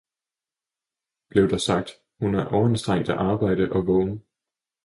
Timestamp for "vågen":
3.87-4.23